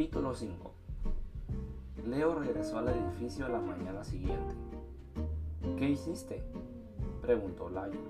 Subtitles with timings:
[0.00, 0.72] Capítulo 5
[2.06, 4.54] Leo regresó al edificio a la mañana siguiente.
[5.76, 6.42] ¿Qué hiciste?
[7.20, 8.00] preguntó Layo.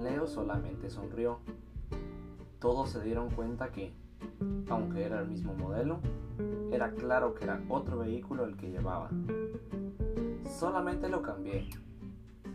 [0.00, 1.40] Leo solamente sonrió.
[2.60, 3.92] Todos se dieron cuenta que,
[4.70, 6.00] aunque era el mismo modelo,
[6.72, 9.10] era claro que era otro vehículo el que llevaba.
[10.58, 11.68] Solamente lo cambié.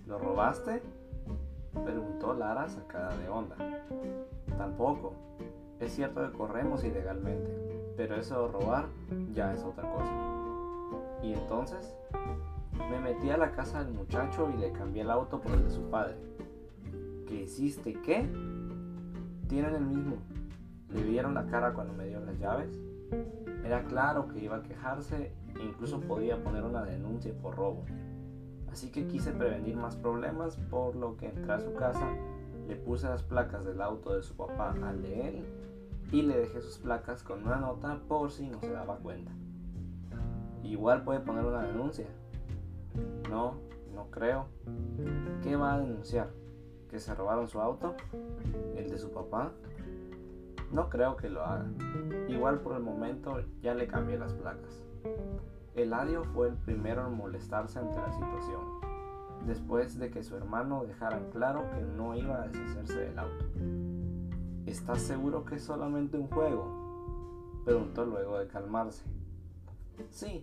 [0.08, 0.82] ¿Lo robaste?
[1.86, 3.56] preguntó Lara sacada de onda.
[4.58, 5.14] Tampoco.
[5.80, 8.88] Es cierto que corremos ilegalmente, pero eso de robar
[9.34, 10.12] ya es otra cosa.
[11.22, 11.94] Y entonces
[12.90, 15.72] me metí a la casa del muchacho y le cambié el auto por el de
[15.72, 16.16] su padre.
[17.28, 17.94] ¿Qué hiciste?
[18.02, 18.22] ¿Qué?
[19.50, 20.16] Tienen el mismo.
[20.94, 22.80] ¿Le vieron la cara cuando me dio las llaves?
[23.66, 27.84] Era claro que iba a quejarse e incluso podía poner una denuncia por robo.
[28.72, 32.08] Así que quise prevenir más problemas, por lo que entré a su casa,
[32.68, 35.46] le puse las placas del auto de su papá al de él
[36.12, 39.32] y le dejé sus placas con una nota por si no se daba cuenta.
[40.64, 42.08] Igual puede poner una denuncia.
[43.30, 43.56] No,
[43.94, 44.48] no creo.
[45.44, 46.30] ¿Qué va a denunciar?
[46.90, 47.96] ¿Que se robaron su auto?
[48.76, 49.52] ¿El de su papá?
[50.72, 51.66] No creo que lo haga.
[52.28, 54.84] Igual por el momento ya le cambié las placas.
[55.76, 58.62] Eladio fue el primero en molestarse ante la situación,
[59.46, 63.46] después de que su hermano dejara claro que no iba a deshacerse del auto.
[64.66, 67.62] ¿Estás seguro que es solamente un juego?
[67.66, 69.04] Preguntó luego de calmarse.
[70.10, 70.42] Sí,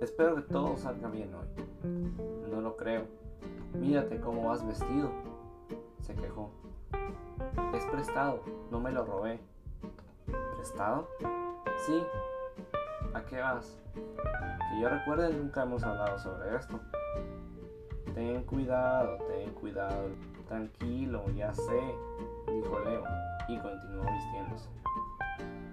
[0.00, 1.46] espero que todo salga bien hoy.
[2.48, 3.06] No lo creo.
[3.74, 5.10] Mírate cómo vas vestido.
[6.00, 6.52] Se quejó.
[7.74, 9.40] Es prestado, no me lo robé.
[10.56, 11.08] ¿Prestado?
[11.86, 12.02] Sí.
[13.14, 13.80] ¿A qué vas?
[13.94, 16.78] Que yo recuerde nunca hemos hablado sobre esto.
[18.14, 20.08] Ten cuidado, ten cuidado.
[20.46, 21.80] Tranquilo, ya sé,
[22.46, 24.68] dijo Leo y continuó vistiéndose.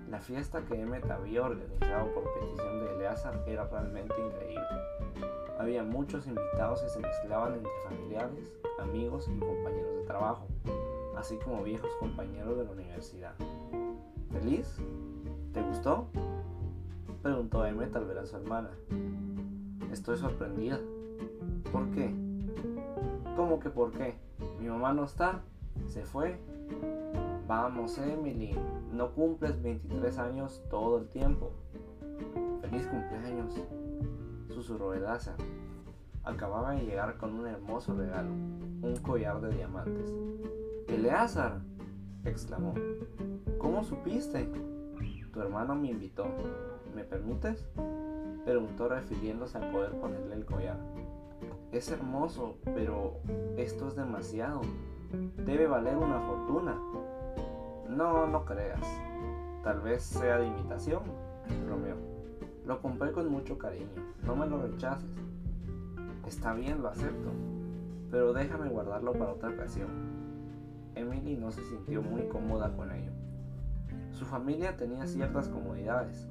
[0.09, 4.65] La fiesta que Emmet había organizado por petición de Eleazar era realmente increíble.
[5.59, 10.47] Había muchos invitados que se mezclaban entre familiares, amigos y compañeros de trabajo,
[11.17, 13.33] así como viejos compañeros de la universidad.
[14.31, 14.77] ¿Feliz?
[15.53, 16.07] ¿Te gustó?
[17.21, 18.69] Preguntó Emmet al ver a su hermana.
[19.91, 20.79] Estoy sorprendida.
[21.71, 22.13] ¿Por qué?
[23.35, 24.15] ¿Cómo que por qué?
[24.59, 25.41] Mi mamá no está.
[25.87, 26.39] Se fue.
[27.47, 28.53] Vamos, Emily,
[28.91, 31.51] no cumples 23 años todo el tiempo.
[32.59, 33.53] Feliz cumpleaños,
[34.49, 35.35] susurró Edaza.
[36.25, 40.13] Acababa de llegar con un hermoso regalo, un collar de diamantes.
[40.89, 41.61] ¡Eleazar!
[42.25, 42.73] exclamó.
[43.59, 44.49] ¿Cómo supiste?
[45.31, 46.25] Tu hermano me invitó.
[46.93, 47.69] ¿Me permites?
[48.43, 50.79] preguntó refiriéndose a poder ponerle el collar.
[51.71, 53.19] Es hermoso, pero
[53.55, 54.61] esto es demasiado.
[55.45, 56.77] Debe valer una fortuna.
[57.97, 58.79] No, no creas.
[59.63, 61.01] Tal vez sea de imitación,
[61.67, 61.95] Romeo.
[62.63, 63.87] Lo compré con mucho cariño.
[64.23, 65.09] No me lo rechaces.
[66.27, 67.31] Está bien, lo acepto.
[68.11, 69.87] Pero déjame guardarlo para otra ocasión.
[70.93, 73.09] Emily no se sintió muy cómoda con ello.
[74.11, 76.29] Su familia tenía ciertas comodidades,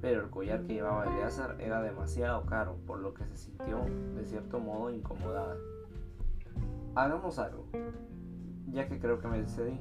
[0.00, 3.78] pero el collar que llevaba Eleazar era demasiado caro, por lo que se sintió
[4.16, 5.56] de cierto modo incomodada.
[6.96, 7.64] Hagamos algo,
[8.72, 9.78] ya que creo que me decidí.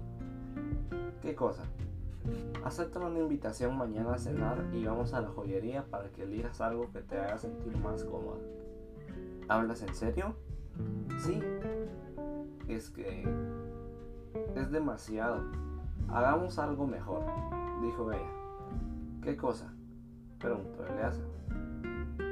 [1.22, 1.64] ¿Qué cosa?
[2.64, 6.92] Acepta una invitación mañana a cenar y vamos a la joyería para que elijas algo
[6.92, 8.40] que te haga sentir más cómoda.
[9.48, 10.36] ¿Hablas en serio?
[11.20, 11.42] Sí.
[12.68, 13.24] Es que...
[14.56, 15.44] Es demasiado.
[16.10, 17.24] Hagamos algo mejor,
[17.82, 18.32] dijo ella.
[19.22, 19.74] ¿Qué cosa?
[20.40, 21.26] Preguntó Eleazar.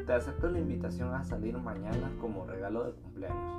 [0.05, 3.57] Te acepto la invitación a salir mañana como regalo de cumpleaños.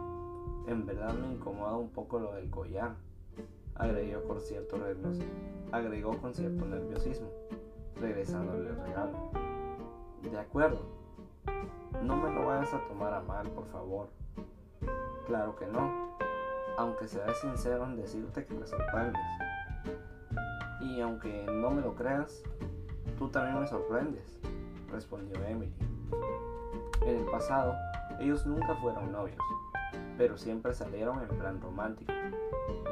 [0.69, 2.97] En verdad me incomoda un poco lo del collar,
[3.77, 4.77] agregó con cierto
[5.73, 7.29] agregó con cierto nerviosismo,
[8.01, 9.31] regresándole el regalo.
[10.23, 10.81] De acuerdo.
[12.03, 14.09] No me lo vayas a tomar a mal, por favor.
[15.27, 16.17] Claro que no,
[16.77, 19.23] aunque seré sincero en decirte que me sorprendes.
[20.81, 22.43] Y aunque no me lo creas,
[23.19, 24.39] tú también me sorprendes,
[24.91, 25.73] respondió Emily.
[27.03, 27.75] En el pasado,
[28.21, 29.39] ellos nunca fueron novios,
[30.17, 32.13] pero siempre salieron en plan romántico.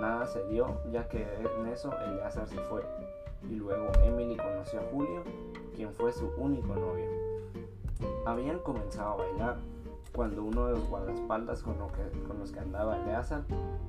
[0.01, 2.83] Nada se dio ya que en eso Eleazar se fue
[3.49, 5.23] y luego Emily conoció a Julio,
[5.75, 7.07] quien fue su único novio.
[8.27, 9.57] Habían comenzado a bailar
[10.15, 13.45] cuando uno de los guardaespaldas con, los que andaba Eleazar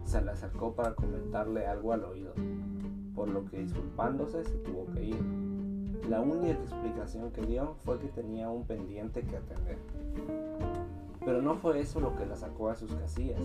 [0.06, 2.34] se le acercó para comentarle algo al oído,
[3.16, 5.22] por lo que disculpándose se tuvo que ir.
[6.10, 9.78] La única explicación que dio fue que tenía un pendiente que atender.
[11.26, 13.42] Pero no fue eso lo que la sacó a sus casillas,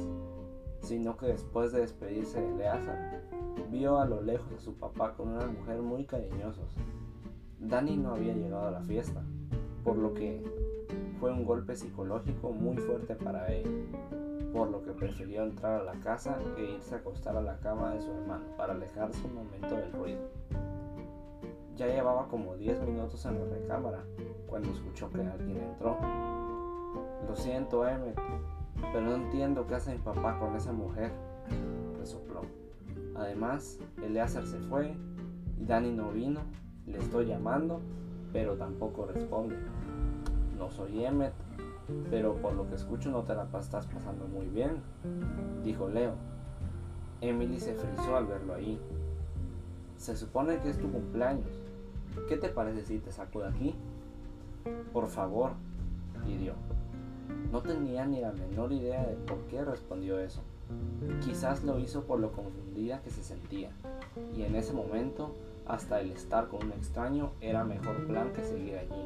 [0.81, 3.23] sino que después de despedirse de Eleazar,
[3.71, 6.75] vio a lo lejos a su papá con una mujer muy cariñosos.
[7.61, 9.23] Danny no había llegado a la fiesta,
[9.85, 10.43] por lo que
[11.21, 13.71] fue un golpe psicológico muy fuerte para ella,
[14.53, 17.95] por lo que prefirió entrar a la casa e irse a acostar a la cama
[17.95, 20.21] de su hermano para alejarse un momento del ruido.
[21.77, 24.05] Ya llevaba como 10 minutos en la recámara
[24.49, 25.97] cuando escuchó que alguien entró.
[27.39, 28.21] Siento, Emmett,
[28.93, 31.13] pero no entiendo qué hace mi papá con esa mujer,
[31.97, 32.43] resopló.
[33.15, 34.97] Además, Eleazar se fue
[35.57, 36.41] y Danny no vino.
[36.87, 37.81] Le estoy llamando,
[38.33, 39.55] pero tampoco responde.
[40.59, 41.33] No soy Emmet,
[42.11, 44.83] pero por lo que escucho no te la estás pasando muy bien,
[45.63, 46.15] dijo Leo.
[47.21, 48.81] Emily se frizó al verlo ahí.
[49.97, 51.61] Se supone que es tu cumpleaños.
[52.29, 53.75] ¿Qué te parece si te saco de aquí?
[54.93, 55.53] Por favor,
[56.25, 56.55] pidió.
[57.53, 60.43] No tenía ni la menor idea de por qué respondió eso.
[61.25, 63.71] Quizás lo hizo por lo confundida que se sentía,
[64.37, 65.35] y en ese momento,
[65.67, 69.03] hasta el estar con un extraño era mejor plan que seguir allí,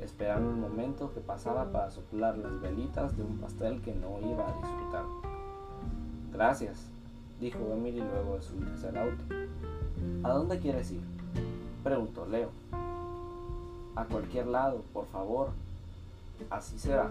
[0.00, 4.48] esperando el momento que pasara para soplar las velitas de un pastel que no iba
[4.48, 5.04] a disfrutar.
[6.32, 6.90] Gracias,
[7.40, 9.24] dijo Emily luego de subirse al auto.
[10.22, 11.02] ¿A dónde quieres ir?
[11.84, 12.50] preguntó Leo.
[13.94, 15.50] A cualquier lado, por favor.
[16.50, 17.10] Así será.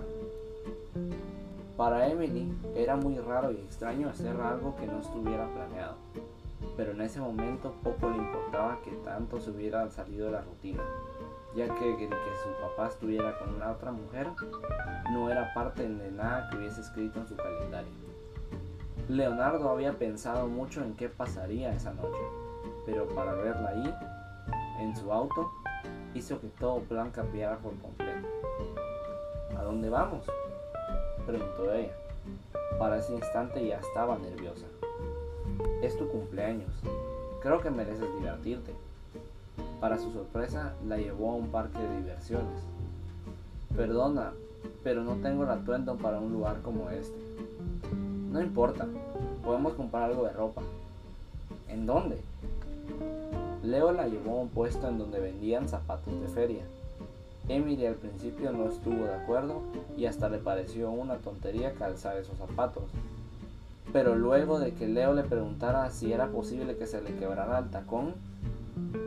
[1.77, 5.95] Para Emily era muy raro y extraño hacer algo que no estuviera planeado,
[6.77, 10.83] pero en ese momento poco le importaba que tanto se hubiera salido de la rutina,
[11.55, 14.27] ya que que su papá estuviera con una otra mujer
[15.11, 17.91] no era parte de nada que hubiese escrito en su calendario.
[19.07, 22.21] Leonardo había pensado mucho en qué pasaría esa noche,
[22.85, 23.95] pero para verla ahí,
[24.79, 25.51] en su auto,
[26.13, 28.27] hizo que todo plan cambiara por completo.
[29.57, 30.25] ¿A dónde vamos?
[31.25, 31.93] Preguntó ella.
[32.79, 34.65] Para ese instante ya estaba nerviosa.
[35.81, 36.71] Es tu cumpleaños.
[37.41, 38.73] Creo que mereces divertirte.
[39.79, 42.63] Para su sorpresa, la llevó a un parque de diversiones.
[43.75, 44.33] Perdona,
[44.83, 47.17] pero no tengo el atuendo para un lugar como este.
[48.31, 48.87] No importa,
[49.43, 50.61] podemos comprar algo de ropa.
[51.69, 52.17] ¿En dónde?
[53.63, 56.63] Leo la llevó a un puesto en donde vendían zapatos de feria.
[57.47, 59.61] Emily al principio no estuvo de acuerdo
[59.97, 62.83] y hasta le pareció una tontería calzar esos zapatos.
[63.93, 67.69] Pero luego de que Leo le preguntara si era posible que se le quebrara el
[67.69, 68.15] tacón,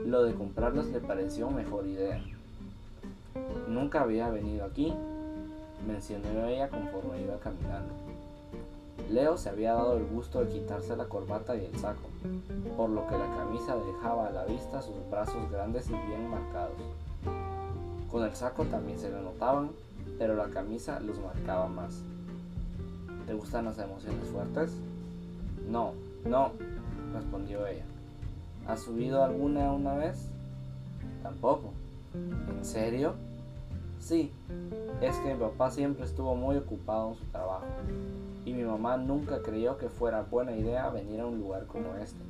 [0.07, 2.23] lo de comprarlos le pareció mejor idea.
[3.69, 4.95] Nunca había venido aquí,
[5.87, 7.93] mencionó ella conforme iba caminando.
[9.11, 12.09] Leo se había dado el gusto de quitarse la corbata y el saco,
[12.77, 16.77] por lo que la camisa dejaba a la vista sus brazos grandes y bien marcados.
[18.11, 19.71] Con el saco también se le notaban,
[20.19, 22.03] pero la camisa los marcaba más.
[23.27, 24.73] ¿Te gustan las emociones fuertes?
[25.69, 25.93] No,
[26.25, 26.53] no,
[27.13, 27.85] respondió ella.
[28.67, 30.31] ¿Has subido alguna una vez?
[31.23, 31.73] Tampoco.
[32.15, 33.15] ¿En serio?
[34.01, 34.33] Sí,
[35.03, 37.67] es que mi papá siempre estuvo muy ocupado en su trabajo
[38.45, 42.21] y mi mamá nunca creyó que fuera buena idea venir a un lugar como este.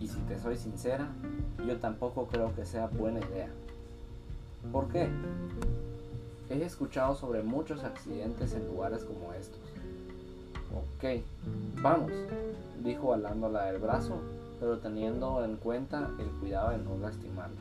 [0.00, 1.08] Y si te soy sincera,
[1.66, 3.48] yo tampoco creo que sea buena idea.
[4.70, 5.08] ¿Por qué?
[6.50, 9.60] He escuchado sobre muchos accidentes en lugares como estos.
[10.72, 11.22] Ok,
[11.82, 12.12] vamos,
[12.82, 14.16] dijo alándola del brazo,
[14.60, 17.60] pero teniendo en cuenta el cuidado de no lastimarla.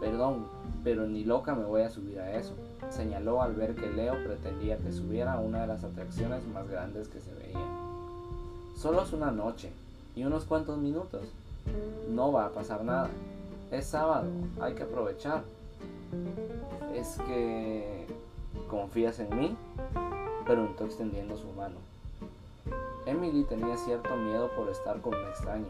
[0.00, 0.46] Perdón,
[0.84, 2.54] pero ni loca me voy a subir a eso,
[2.90, 7.08] señaló al ver que Leo pretendía que subiera a una de las atracciones más grandes
[7.08, 7.68] que se veían.
[8.76, 9.72] Solo es una noche
[10.14, 11.22] y unos cuantos minutos.
[12.10, 13.08] No va a pasar nada.
[13.72, 14.28] Es sábado,
[14.60, 15.42] hay que aprovechar.
[16.94, 18.06] ¿Es que
[18.68, 19.56] confías en mí?
[20.44, 21.76] Preguntó extendiendo su mano.
[23.06, 25.68] Emily tenía cierto miedo por estar con un extraño,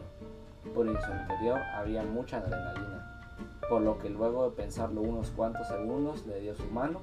[0.75, 3.23] pero en su interior había mucha adrenalina,
[3.69, 7.01] por lo que luego de pensarlo unos cuantos segundos le dio su mano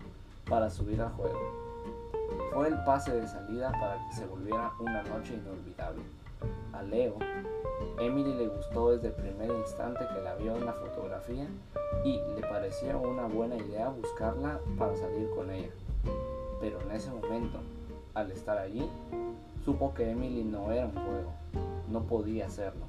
[0.48, 1.40] para subir al juego.
[2.52, 6.02] Fue el pase de salida para que se volviera una noche inolvidable.
[6.72, 7.14] A Leo
[7.98, 11.46] Emily le gustó desde el primer instante que la vio en la fotografía
[12.04, 15.70] y le pareció una buena idea buscarla para salir con ella.
[16.60, 17.58] Pero en ese momento,
[18.14, 18.86] al estar allí,
[19.64, 21.32] supo que Emily no era un juego,
[21.90, 22.84] no podía hacerlo.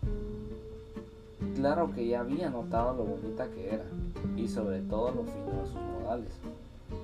[1.56, 3.86] Claro que ya había notado lo bonita que era
[4.36, 6.32] y sobre todo lo fino de sus modales,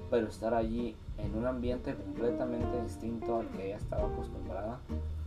[0.10, 4.80] pero estar allí en un ambiente completamente distinto al que ella estaba acostumbrada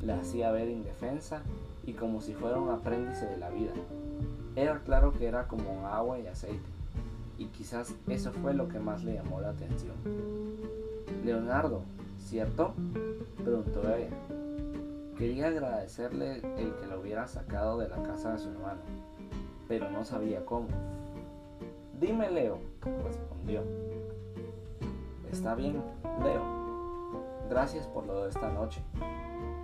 [0.03, 1.43] la hacía ver indefensa
[1.85, 3.73] y como si fuera un aprendiz de la vida.
[4.55, 6.69] Era claro que era como agua y aceite,
[7.39, 9.95] y quizás eso fue lo que más le llamó la atención.
[11.25, 11.83] Leonardo,
[12.19, 12.73] ¿cierto?
[13.45, 14.11] preguntó ella.
[15.19, 18.81] Quería agradecerle el que lo hubiera sacado de la casa de su hermano,
[19.69, 20.69] pero no sabía cómo.
[22.01, 22.59] Dime, Leo,
[23.05, 23.63] respondió.
[25.31, 25.83] Está bien,
[26.23, 26.43] Leo.
[27.49, 28.83] Gracias por lo de esta noche,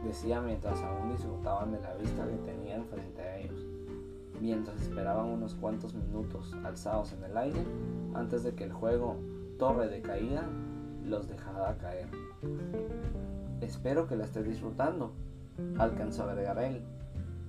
[0.04, 3.66] decía mientras aún disfrutaban de la vista que tenían frente a ellos,
[4.40, 7.64] mientras esperaban unos cuantos minutos alzados en el aire
[8.14, 9.16] antes de que el juego
[9.58, 10.44] Torre de Caída
[11.04, 12.08] los dejara caer.
[13.60, 15.12] Espero que la estés disfrutando,
[15.78, 16.82] alcanzó a agregar él,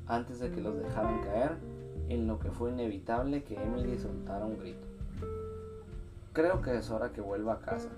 [0.08, 1.58] antes de que los dejaran caer
[2.10, 4.88] en lo que fue inevitable que Emily soltara un grito.
[6.34, 7.90] Creo que es hora que vuelva a casa,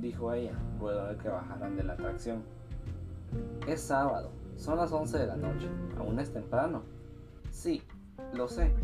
[0.00, 2.42] dijo ella, luego de que bajaran de la atracción.
[3.66, 6.82] Es sábado, son las 11 de la noche, aún es temprano.
[7.50, 7.82] Sí,
[8.34, 8.74] lo sé,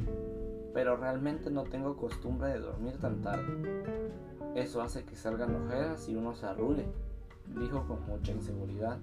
[0.75, 3.85] pero realmente no tengo costumbre de dormir tan tarde.
[4.55, 6.87] Eso hace que salgan ojeras y uno se arrule,
[7.61, 8.99] dijo con mucha inseguridad,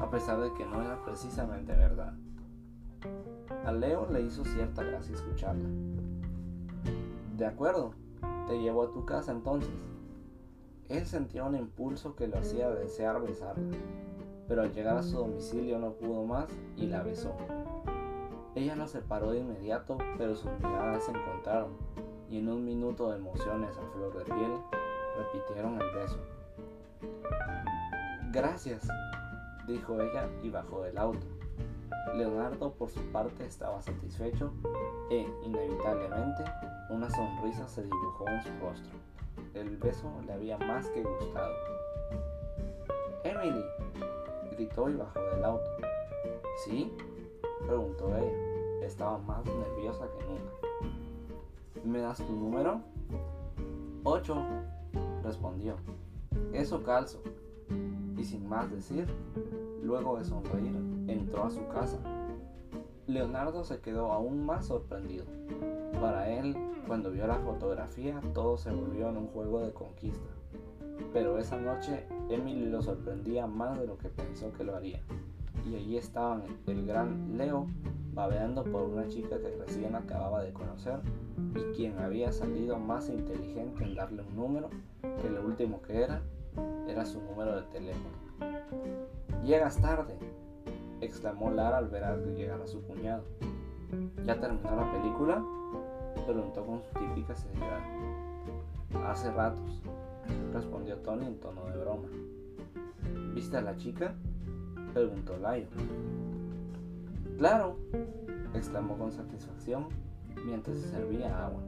[0.00, 2.14] a pesar de que no era precisamente verdad.
[3.64, 5.68] A Leo le hizo cierta gracia escucharla.
[7.36, 7.92] De acuerdo,
[8.46, 9.70] te llevo a tu casa entonces.
[10.88, 13.76] Él sentía un impulso que lo hacía desear besarla,
[14.48, 17.36] pero al llegar a su domicilio no pudo más y la besó.
[18.54, 21.72] Ella no se paró de inmediato, pero sus miradas se encontraron
[22.30, 24.52] y en un minuto de emociones a flor de piel
[25.16, 26.18] repitieron el beso.
[28.32, 28.88] Gracias,
[29.66, 31.26] dijo ella y bajó del auto.
[32.14, 34.52] Leonardo por su parte estaba satisfecho
[35.10, 36.44] e, inevitablemente,
[36.88, 38.92] una sonrisa se dibujó en su rostro.
[39.54, 41.54] El beso le había más que gustado.
[43.24, 43.64] Emily,
[44.56, 45.70] gritó y bajó del auto.
[46.64, 46.92] ¿Sí?
[47.66, 48.84] preguntó ella.
[48.84, 50.52] Estaba más nerviosa que nunca.
[51.84, 52.80] ¿Me das tu número?
[54.04, 54.42] Ocho,
[55.22, 55.76] respondió.
[56.52, 57.20] Eso calzo.
[58.16, 59.06] Y sin más decir,
[59.82, 60.74] luego de sonreír,
[61.08, 61.98] entró a su casa.
[63.06, 65.24] Leonardo se quedó aún más sorprendido.
[66.00, 70.28] Para él, cuando vio la fotografía, todo se volvió en un juego de conquista.
[71.12, 75.00] Pero esa noche, Emily lo sorprendía más de lo que pensó que lo haría.
[75.64, 77.66] Y allí estaban el gran Leo
[78.14, 81.00] babeando por una chica que recién acababa de conocer
[81.54, 84.70] y quien había salido más inteligente en darle un número
[85.02, 86.22] que lo último que era
[86.88, 88.14] era su número de teléfono.
[89.44, 90.16] Llegas tarde,
[91.00, 93.24] exclamó Lara al ver a llegar a su cuñado.
[94.24, 95.44] ¿Ya terminó la película?
[96.26, 97.80] preguntó con su típica seriedad.
[99.06, 99.82] Hace ratos,
[100.52, 102.08] respondió Tony en tono de broma.
[103.34, 104.14] ¿Viste a la chica?
[104.94, 105.66] preguntó Layo.
[107.38, 107.76] Claro,
[108.54, 109.88] exclamó con satisfacción
[110.46, 111.60] mientras se servía agua.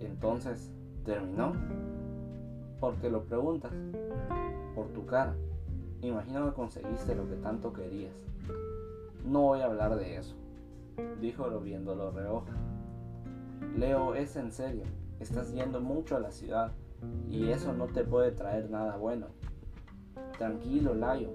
[0.00, 0.72] Entonces,
[1.04, 1.52] ¿terminó?
[2.80, 3.72] ¿Por qué lo preguntas?
[4.74, 5.34] Por tu cara.
[6.02, 8.14] Imagino que conseguiste lo que tanto querías.
[9.24, 10.34] No voy a hablar de eso,
[11.20, 12.46] dijo viéndolo reojo.
[13.76, 14.84] Leo, es en serio.
[15.20, 16.72] Estás yendo mucho a la ciudad
[17.28, 19.26] y eso no te puede traer nada bueno.
[20.38, 21.30] Tranquilo, Layo.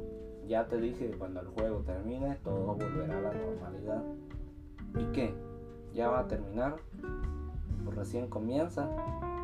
[0.48, 4.04] Ya te dije que cuando el juego termine todo volverá a la normalidad.
[4.98, 5.34] ¿Y qué?
[5.94, 6.76] ¿Ya va a terminar?
[7.84, 8.90] Pues recién comienza,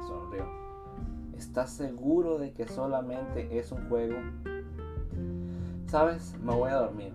[0.08, 0.46] sonrió.
[1.38, 4.16] ¿Estás seguro de que solamente es un juego?
[5.88, 7.14] Sabes, me voy a dormir.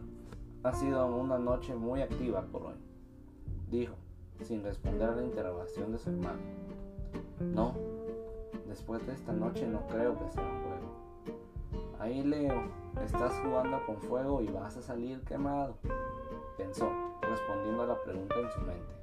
[0.62, 2.74] Ha sido una noche muy activa por hoy,
[3.70, 3.94] dijo,
[4.42, 6.40] sin responder a la interrogación de su hermano.
[7.40, 7.74] No,
[8.76, 11.96] después de esta noche no creo que sea un juego.
[11.98, 12.64] Ahí Leo,
[13.02, 15.78] estás jugando con fuego y vas a salir quemado,
[16.58, 16.86] pensó,
[17.22, 18.94] respondiendo a la pregunta en su mente,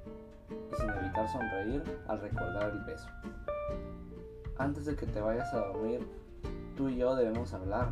[0.70, 3.08] y sin evitar sonreír al recordar el beso.
[4.58, 6.06] Antes de que te vayas a dormir,
[6.76, 7.88] tú y yo debemos hablar,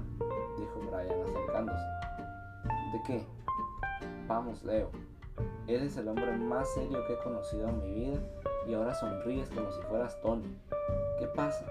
[0.56, 1.84] dijo Brian acercándose.
[2.92, 3.26] ¿De qué?
[4.28, 4.88] Vamos, Leo.
[5.66, 8.20] Eres el hombre más serio que he conocido en mi vida
[8.68, 10.56] y ahora sonríes como si fueras Tony.
[11.22, 11.64] ¿Qué pasa?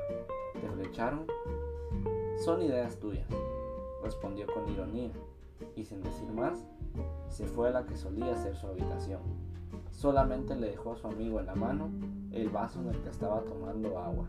[0.61, 1.25] ¿Te flecharon?
[2.37, 3.27] Son ideas tuyas,
[4.01, 5.11] respondió con ironía,
[5.75, 6.65] y sin decir más,
[7.27, 9.19] se fue a la que solía ser su habitación.
[9.89, 11.89] Solamente le dejó a su amigo en la mano
[12.31, 14.25] el vaso en el que estaba tomando agua.